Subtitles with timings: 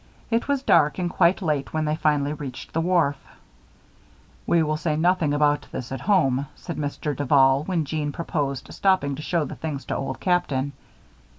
[0.31, 3.17] It was dark and quite late when they finally reached the wharf.
[4.47, 7.15] "We will say nothing about this at home," said Mr.
[7.15, 10.71] Duval, when Jeanne proposed stopping to show the things to Old Captain.